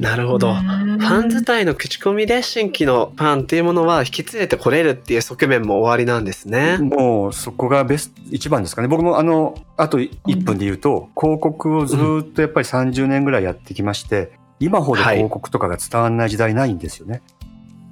[0.00, 0.54] なるほど。
[0.54, 6.78] フファン自体の口コミで新規のファンっていうものは引き連れてこれるっていう側面も終わりなんですね。
[6.78, 8.88] もうそこがベスト、一番ですかね。
[8.88, 17.22] 僕もあの、あと1分で言うと、広告をずーっとやっぱり30年ぐらいやってきまして、今ほど広告とかが伝わらない時代ないんですよね。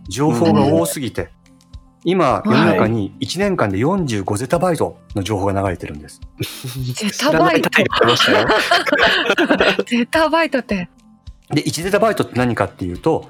[0.09, 1.31] 情報が多すぎて。
[2.05, 6.21] 今、世の中に1年間で45ゼタバイトの情報が流れてるんです。
[6.95, 7.71] ゼタバイト？
[9.87, 10.89] ゼタバイトって？
[11.51, 13.29] で、1ゼタバイトって何かっていうと、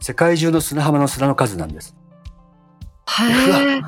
[0.00, 1.96] 世界中の砂浜の砂の数なんです。
[3.18, 3.22] へ
[3.78, 3.82] え？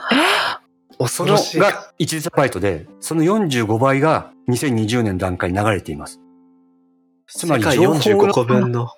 [0.99, 1.59] 恐ろしい。
[1.59, 6.19] が1ゼタバイトで、その45倍が2020年段階に流れています。
[7.27, 8.89] つまり情報45の個分の。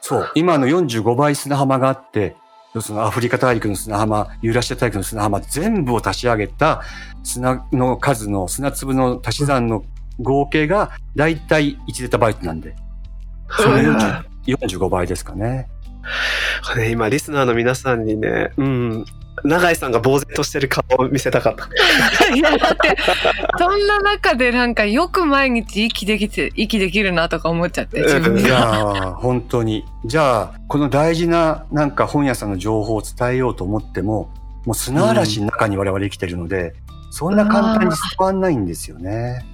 [0.00, 0.30] そう。
[0.34, 2.36] 今の45倍砂浜があって、
[2.80, 6.82] そのアフリカ大陸の砂浜、ユーラシア大陸の砂浜、全部を足し上げた
[7.22, 9.84] 砂の数の、砂粒の足し算の
[10.20, 12.74] 合計が、だいたい1ゼタバイトなんで、
[13.50, 15.68] そのはい40 45倍ですかね。
[16.66, 19.04] これ今リスナーの皆さんにね、うん、
[19.42, 21.68] 永井さんが呆然としてる顔を見せたかった。
[22.34, 22.96] いやだって
[23.58, 29.84] そんな中でなんかよく毎日息できて息できるなとか思っちゃって自分いでやー、本当に。
[30.04, 34.30] じゃあ、この大事ななんか本屋さんの情報を伝えようと思っても、
[34.64, 36.74] もう砂嵐の中に我々生きてるので、
[37.10, 39.44] そんな簡単に伝わんないんですよね。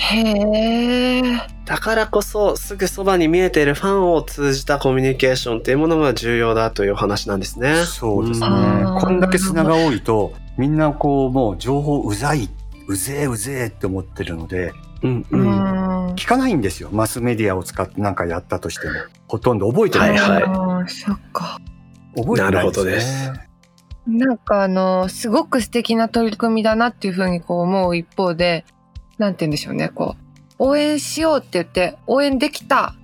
[0.00, 1.22] へえ
[1.66, 7.84] だからこそすぐそばに見えているファンを通じたコミュニケーションっていうものが重要だというお話なんですね。
[7.84, 8.98] そうですねん。
[8.98, 12.48] こんだけ砂が多いと、みんなこう、もう情報うざい、
[12.88, 15.44] うぜえうぜえって思ってるので、うんううん。
[15.44, 16.88] ん聞かないんですよ。
[16.92, 18.94] マスメディアを使ってなんかやったとしても。
[19.28, 20.10] ほとんど覚えてない。
[20.10, 21.60] はいはいそっか
[22.16, 22.50] 覚えてないです、ね。
[22.50, 23.32] なるほどです
[24.06, 28.64] なんかあのすごく素敵な取り組みだなっていうふうにこう思う一方で
[29.20, 29.90] なんて言うんでしょうね。
[29.90, 30.16] こ
[30.58, 32.94] う応援しようって言って応援できた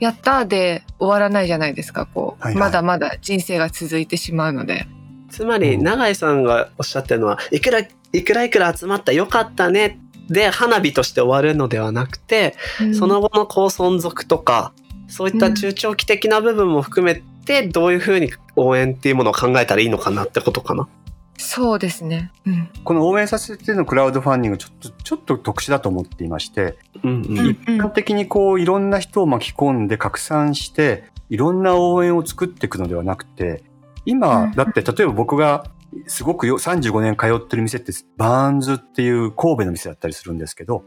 [0.00, 2.06] やったーで終わらないじゃないですか。
[2.06, 2.60] こう、はいはい。
[2.60, 4.86] まだまだ人生が続いてしまうので。
[5.30, 5.84] つまりうん。
[5.84, 10.00] 永井さんがおっしゃってるのは、いくらいくらいくら集まったよかったね。
[10.28, 12.56] で花火として終わるのではなくて、
[12.98, 14.72] その後のこう存続とか
[15.08, 20.88] そういった中長期的な部分も含めてどういうふうに応援っていうものを考えたらいいのかなってことかな。
[21.38, 22.68] そうですね、うん。
[22.84, 27.38] この応援させてのクラウドファンディングちょっと、ちょっと特殊だと思っていまして、うんうん。
[27.38, 33.64] うん一般的にこういろんな人を巻き込んで拡散していろんな応援を作っていくのではなくて
[34.04, 34.52] 今、うん。
[34.52, 35.66] だって例えば僕が
[36.06, 40.84] すごくよ35年通ってる店ってバーンズっていう神戸の店だったりするんですけど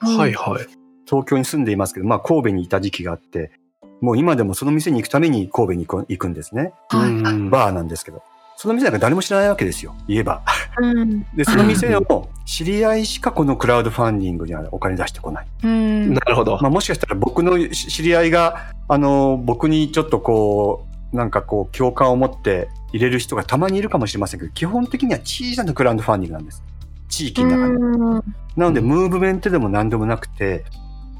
[0.00, 0.66] はいはい。
[1.06, 3.52] 東京に住んでいますけど、まあ、神戸にいた時期があって
[4.00, 6.72] もう今でもその店に行くために神戸に行く行くんですね。
[6.88, 7.10] はい。
[7.10, 7.50] うん。
[7.50, 8.22] バーなんですけど
[8.56, 9.94] その店なんか誰も知らないわけですよ。
[10.08, 10.42] 言えば。
[10.78, 11.26] うん。
[11.36, 15.46] でその店の知り合いしかこのクラウドファンディングにはお金出してこない。
[15.62, 16.14] うん。
[16.14, 16.58] なるほど。
[16.62, 26.62] まあ、もしかしたら僕のし知り合いが、あの、僕にちょっとこう、なんかこう、共感を持って入れる人がたまにいるかもしれませんけど、基本的には小さなクラウドファンディングなんです。
[27.08, 27.74] 地域の中に。
[27.74, 28.24] うん。
[28.56, 30.64] なので、ムーブメントでも何でもなくて、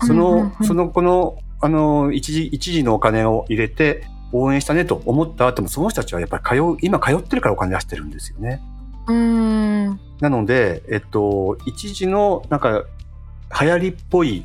[0.07, 4.07] そのう、んその、この、あの、一時、一時のお金を入れて
[4.38, 8.61] 応援したねと思った後も、その人たちはやっぱり通う、今通ってるからお金出してるんですよね。
[9.09, 12.85] うんなので、えっと、一時の、なんか、
[13.61, 14.44] 流行りっぽい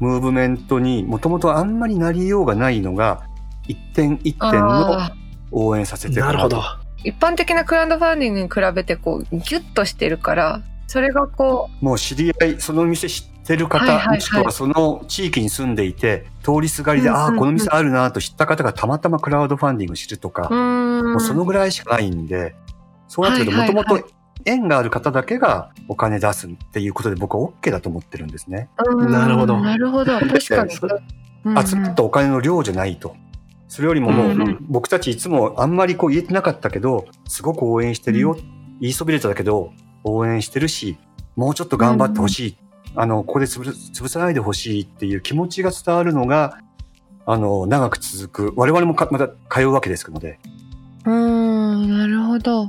[0.00, 3.22] ムーブメントにもともとあんまりなりようがないのが、
[3.68, 5.10] 一点一点の
[5.52, 6.62] 応援させてなるほど。
[7.04, 14.16] 一般的なクラウドファンディングに比べてこうギュッとしてるからそれがこもう知り合い、その店知ってる方、はいはいはい。
[14.16, 17.30] もしくはその地域に住んでいて、通りすがりで、うんうんうん。
[17.30, 22.54] ああ、この店あるなと知った方がたまたまクラウドファンディング知るとか、もうそのぐらいしかないんで、
[23.08, 24.08] そうなってくると、もともと
[24.44, 28.68] 縁がある方だけがお金出すっていうことで僕は OK だと思ってるんですね。
[28.86, 29.12] うん。
[29.12, 29.58] なるほど。
[29.60, 30.18] なるほど。
[30.20, 33.16] 確かに集まったお金の量じゃないと。
[33.68, 34.58] それよりももう、うんうん。
[34.68, 38.36] 僕たちいつもあんまりこう言えてなかったけど、すごく応援してるよ。
[38.80, 39.72] 言いそびれただけど、
[40.04, 40.98] 応援してるし、
[41.36, 42.58] もうちょっと頑張ってほしい。
[42.96, 46.58] あの、ここで潰潰さないでほしいっていう気持ちが伝わるのが、
[47.26, 48.52] あの、長く続く。
[48.56, 50.38] 我々もかまた通うわけですので。
[51.04, 52.66] うんなるほど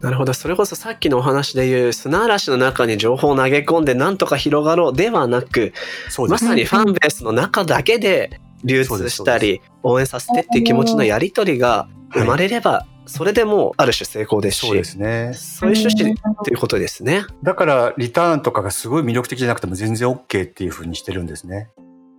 [0.00, 0.32] なるほど。
[0.32, 5.72] それこそさっきのお話で言う砂嵐の中に情報を投げ込んでなんとか広がろうではなく、
[6.08, 6.32] そうで。
[6.32, 15.32] ますさにファンベースの中だけで流通したり応援させてっていう気持ちのやり取りが生まれれば、それでもうある種成功ですし、そうですね。
[15.34, 17.24] そういう趣旨っていうことですね。
[17.42, 21.70] だから、リターンとかがすごい魅力的じゃなくても全然 OK っていう風にしてるんですね。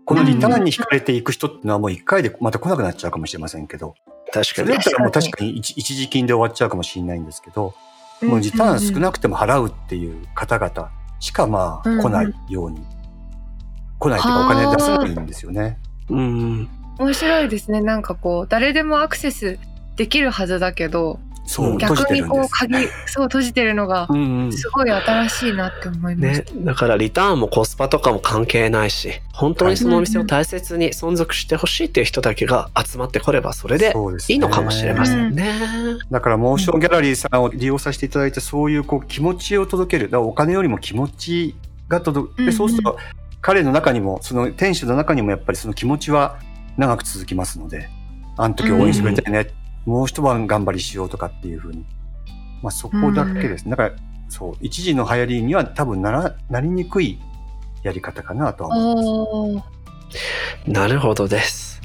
[0.06, 3.94] このリターンに惹かれていく人っていうのはもう一回でまた来なくなっちゃうかもしれませんけど、
[4.34, 4.80] 確かにそれだ。
[4.80, 7.76] ったらもう確かに一一時金で終わっちゃうかもしれないんですけど、
[8.24, 12.82] もうリターン少なくても払うっていう方々しかまあ来ないように、
[14.00, 15.78] 来ないというかお金出せないんですよね。
[16.10, 16.70] うん。
[16.98, 19.58] 面白いですねなんかこう誰でもアクセス
[20.00, 21.20] できるはずだけど
[21.78, 22.24] 逆に。
[22.24, 24.54] こう鍵そう閉じてるのがうんうん。
[24.54, 33.94] すごい新しいなって思いましねた、、だからリターンもコスパとかも関係ないし本当にそのお店を大切に存続してほしいっていう人だけが集まってこればそれで
[34.30, 35.52] いいのかもしれませんね。
[36.10, 40.10] だからモーションギャラリーさんを利用させていただいてそういうこう気持ちを届ける。
[40.10, 41.56] だお金よりも気持ち
[41.90, 42.40] が届く。
[42.40, 42.52] うんうん。
[42.52, 42.98] でそうすると
[43.42, 46.40] 彼の中にもその店主の中にもやっぱりその気持ちは
[46.78, 47.90] 長く続きますので
[48.38, 49.52] あの時応援してくれたよね、
[49.86, 51.86] もう一晩頑張りしようとかっていうふうに、
[52.62, 53.92] まあ、そこだけですね、だから
[54.30, 57.20] そう一時の流行りには多分ならなりにくい
[57.84, 60.70] やり方かなとは思います。
[60.70, 61.82] なるほどです。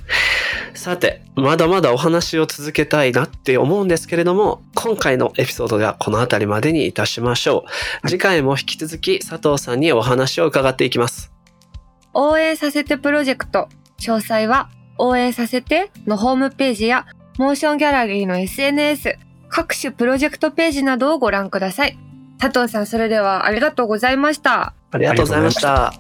[0.75, 7.65] さて、まだまだお話を続けたいなって思うんですけれども、今回のエピソードではこの辺りまでにいたしましょ
[8.03, 8.09] う。
[8.09, 11.33] 次回も引き続き佐藤さんにお話を伺っていきます。
[12.13, 19.19] 応援させてプロジェクト詳細は応援させてのホームページやモーションギャラリーの SNS
[19.49, 21.99] 各種プロジェクトページなどをご覧ください
[22.39, 25.93] 佐藤さんそれではありがとうございましたありがとうございました。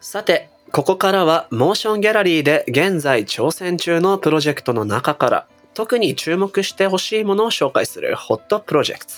[0.00, 9.12] さて、ここからはモーションギャラリーで現在挑戦中のプロジェクトの中から特に注目してほしいものを紹介するホットプロジェクト。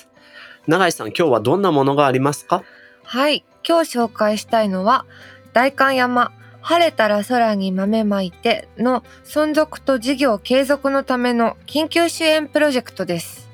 [0.67, 2.63] 永井さん、今日はどんなものがありますか？
[3.05, 5.05] はい今日紹介したいのは
[5.53, 13.49] 代官山晴れたら空に豆まいての存続と事業継続のための緊急支援プロジェクトです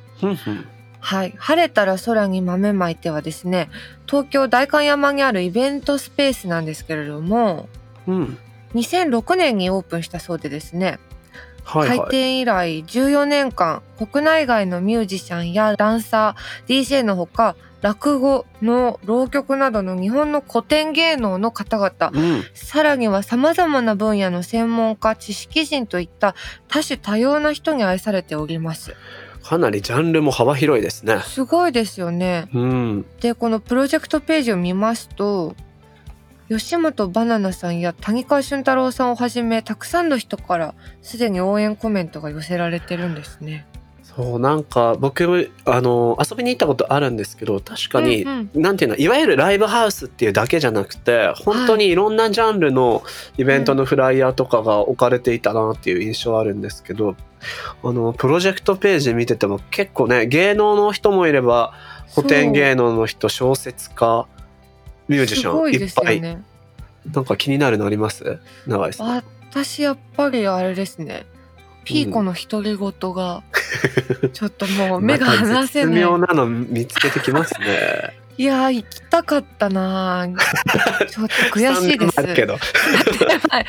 [1.01, 1.35] はい。
[1.39, 3.71] 晴れたら空に豆まいてはですね、
[4.07, 7.69] 東京代官山にあるイベントスペースなんですけれども、
[8.07, 8.39] うん。
[8.75, 11.08] 2006年にオープンしたそうでですね、開
[11.69, 12.09] はいはい。
[12.09, 22.43] 店以来14年間、国内外のミュージシャンやダンサー、DJ のほか、落語の浪曲などの日本の古典芸能の方々、うん。
[22.55, 26.35] さらには様々な分野の専門家、知識人といった
[26.69, 28.97] 多種多様な人に愛されております。
[29.43, 31.21] かなりジャンルも幅広いですね。
[31.21, 32.49] すごいですよね。
[32.53, 33.07] うん。
[33.21, 35.55] でこのプロジェクトページを見ますと
[36.49, 43.67] 吉本バナナさんや谷川俊太郎さんをはじめたくさんの人からすでに応援コメントが寄せられてるんですね。
[44.19, 53.05] そう、なんか僕、あの、遊びに行ったことあるんですけど、確かに、うんうんなんていうの、いわゆるライブハウスっていうだけじゃなくて、本当にいろんなジャンルの
[53.37, 57.15] イベントのフライヤーとかが置かれていたなっていう印象あるんですけど、
[57.85, 61.75] あの、プロジェクトページ見てても結構ね、芸能の人もいれば、
[62.15, 64.27] 古典芸能の人、小説家、
[65.09, 66.17] ミュージシャン、いっぱい。
[66.17, 66.43] よね。
[67.13, 68.39] なんか気になるのあります？
[68.67, 69.25] 永井さん。
[69.51, 71.27] 私やっぱりあれですね。
[71.85, 73.43] ピーコの独り言が
[74.35, 75.95] ちょっともう目が離せない。
[75.95, 78.15] 妙なの見つけてきますね。
[78.37, 81.07] いやー行きたかったなー。
[81.09, 82.47] ちょっと悔しいで3年もあるけす。
[82.47, 82.59] ど。
[83.49, 83.67] はい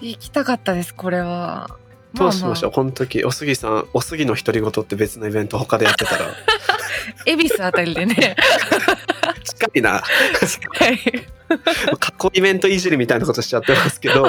[0.00, 1.68] 行きたかったですこれは。
[2.14, 2.72] どうしましょう、う。
[2.72, 6.26] この時、おすぎさん、おすぎの独り言って別のイベント他でやってたら、
[7.26, 8.36] 恵比寿あたりでね。
[9.34, 10.00] 近いな。
[10.00, 10.00] は
[10.88, 11.38] い
[11.98, 14.28] 過去イベントいじりみたいなことしちゃってますけど、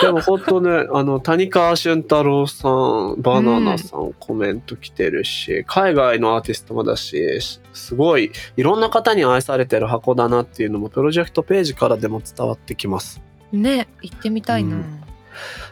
[0.00, 13.20] でも本当ね、あの、谷川俊太郎さん、バナナさん、コメント来てるし、海外のアーティストもだし、しすごい、いろんな方に愛されてる箱だなっていうのも、プロジェクトページからでも伝わってきます。
[13.52, 14.76] ね行ってみたいな。
[14.76, 15.05] うん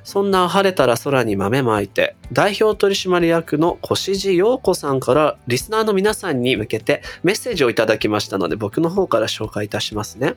[0.02, 10.34] そんな晴れたら空に豆まいて、代表取締役の越地陽子さんからリスナーの皆さんに向けてメッセージをいただきましたので、僕の方から紹介いたしますね。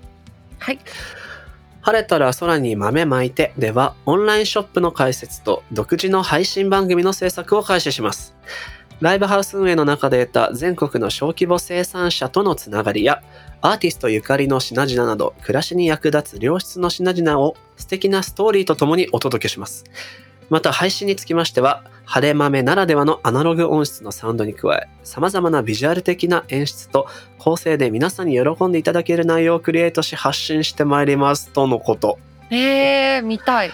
[0.60, 0.80] はい。
[1.82, 8.36] 晴れたら空に豆まいてでは、オンラインショップの開設と独自の配信番組の制作を開始します。
[9.00, 13.22] ライブハウス運営の中で得た全国の小規模生産者とのつながりや、
[13.62, 19.84] アーティストゆかりの品々など、暮らしに役立つ良質の品々を素敵なストーリーとともにお届けします。
[20.50, 32.18] また配信につきましては、晴れ豆ならではのアナログ音質のサウンドに加え、様々なビジュアル的な演出と構成で皆さんに喜んでいただける内容をクリエイトし発信してまいりますとのこと。
[32.50, 33.72] えー、見たい。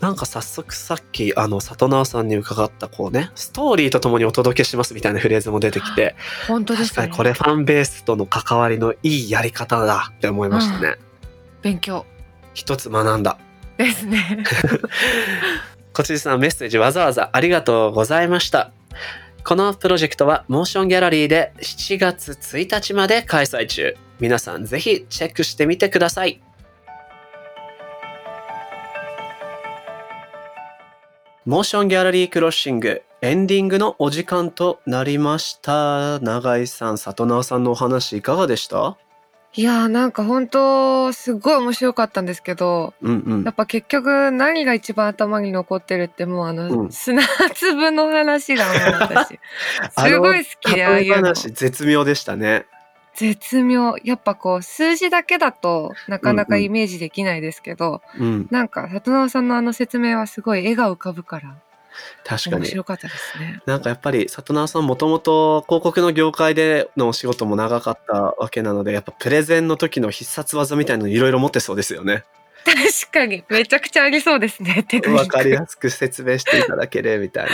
[0.00, 6.14] なんか早速さっきあの里直さんに伺ったこうねストーリーとともにお届けしますみたいなフレーズも出てきて
[6.46, 6.88] 本当ですね。
[6.88, 10.96] 確かにこれファンベースとの関わりのいいやり方だって思いましたね、
[11.62, 12.06] 勉強
[12.54, 13.38] 一つ学んだ
[13.76, 14.44] ですね。
[15.92, 18.70] 小辻さんメッセージわざわざありがとうございました
[19.42, 23.96] このプロジェクトはモーションギャラリーで7月1日まで開催中。
[24.20, 26.42] 皆さんぜひチェックしてみてください。
[31.48, 36.20] モーションギャラリークロッシングエンディングのお時間となりました。
[36.20, 38.98] 永井さん、里直さんのお話いかがでした？
[39.54, 43.54] いやーなんか本当すごい面白かったんですけど、うんうんやっ。
[43.54, 47.22] ぱ結局何が一番頭に残ってるってもうあの、うん砂
[47.54, 49.38] 粒の話がもう私
[50.06, 52.66] すごい好きでああいうの話絶妙でしたね。
[53.18, 58.46] 絶妙やっぱこう数字だけだとなかなかイメージできないですけど、うん。
[58.52, 61.56] なんか里直さんのあの説明はすごい絵が浮かぶから
[62.24, 62.56] 確かに。
[62.58, 63.60] 面白かったですね。
[63.66, 72.22] なんかやっぱり里直さんもともと広告の業界でのお仕事も長かったわけなのでやっぱプレゼンの時の必殺技みたいなのいろいろ持ってそうですよね。
[72.64, 74.86] 確かにめちゃくちゃありそうですね。
[75.08, 77.50] わかりやすく説明していただけるみたいな。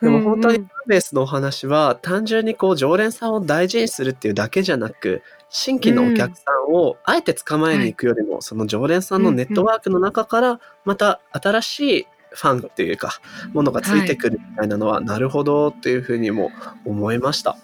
[0.00, 13.20] でも本当にベースのお話は単純にこう常連さんを大事にするっていうだけじゃなく新規のお客さんをあえて捕まえに行くよりも、その常連さんのネットワークの中からまた新しいファンっていうか
[13.54, 16.50] ものがついてくるみたいなのは、なるほどっていうふうにも
[16.84, 17.56] 思いました。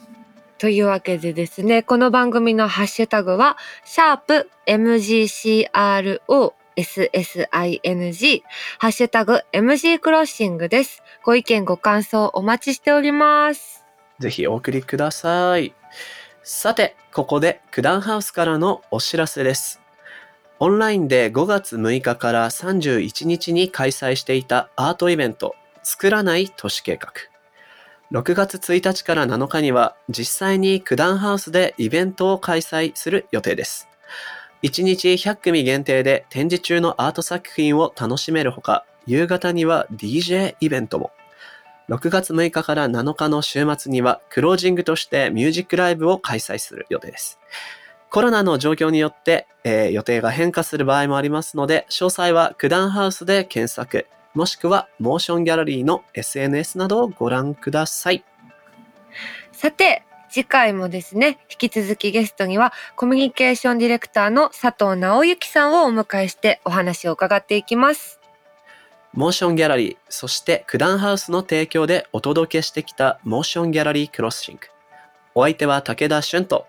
[0.59, 4.51] というわけでですね、この番組のハッシュタグは、シャープ
[6.77, 8.43] ssing、
[8.79, 11.03] ハッシュタグ MG クロッシングです。
[11.23, 13.85] ご意見ご感想お待ちしております。
[14.19, 15.75] ぜひお送りください。
[16.43, 19.81] さて、ここで九段ハウスからのお知らせです。
[20.61, 27.13] オンラインで5月6日から31日に開催していたアートイベント、作らない都市計画。
[28.13, 33.89] 6月1日から7日には実際に九段ハウスでイベントを開催する予定です。
[34.65, 41.11] 1日100組限定で展示中のアート作品を楽しめるほか、夕方には DJ イベントも。
[41.91, 47.39] 6月6日から7日の週末にはクロージングとしてミュージックライブを開催する予定です。
[48.09, 58.25] コロナの状況によって、えー予定が変化する場合もありますので、詳細は九段ハウスで検索、もしくはモーションギャラリーの SNS などをご覧ください。
[59.53, 60.05] さて、
[60.35, 68.19] 次回もですね、引き続きゲストにはコミュニケーションディレクターの佐藤直之さんをお迎えしてお話を伺っていきます。
[69.13, 74.63] モーションギャラリー、そして九段ハウスの提供でお届けしてきたモーションギャラリークロッシング。
[75.37, 76.67] お相手は武田俊と、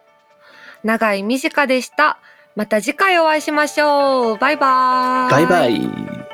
[0.84, 2.20] 長井美智香でした。
[2.55, 4.38] また次回お会いしましょう。
[4.38, 5.32] バイバーイ。
[5.32, 6.24] バイバイ。